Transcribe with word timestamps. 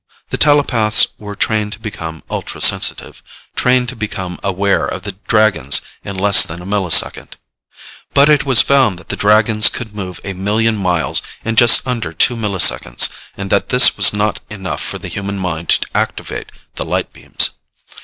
The 0.31 0.37
telepaths 0.37 1.09
were 1.19 1.35
trained 1.35 1.73
to 1.73 1.79
become 1.79 2.23
ultrasensitive, 2.27 3.21
trained 3.55 3.87
to 3.89 3.95
become 3.95 4.39
aware 4.43 4.83
of 4.83 5.03
the 5.03 5.11
Dragons 5.27 5.79
in 6.03 6.15
less 6.15 6.41
than 6.41 6.59
a 6.59 6.65
millisecond. 6.65 7.33
But 8.15 8.27
it 8.27 8.43
was 8.43 8.63
found 8.63 8.97
that 8.97 9.09
the 9.09 9.15
Dragons 9.15 9.69
could 9.69 9.93
move 9.93 10.19
a 10.23 10.33
million 10.33 10.75
miles 10.75 11.21
in 11.45 11.55
just 11.55 11.87
under 11.87 12.13
two 12.13 12.35
milliseconds 12.35 13.09
and 13.37 13.51
that 13.51 13.69
this 13.69 13.95
was 13.95 14.11
not 14.11 14.39
enough 14.49 14.81
for 14.81 14.97
the 14.97 15.07
human 15.07 15.37
mind 15.37 15.69
to 15.69 15.85
activate 15.95 16.51
the 16.77 16.83
light 16.85 17.13
beams. 17.13 17.51